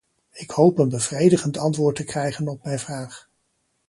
[0.31, 3.29] Ik hoop een bevredigend antwoord te krijgen op mijn vraag.